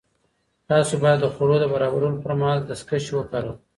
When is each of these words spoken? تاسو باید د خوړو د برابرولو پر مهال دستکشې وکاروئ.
تاسو 0.69 0.93
باید 1.03 1.19
د 1.21 1.25
خوړو 1.33 1.55
د 1.61 1.65
برابرولو 1.73 2.21
پر 2.23 2.33
مهال 2.39 2.59
دستکشې 2.69 3.11
وکاروئ. 3.15 3.57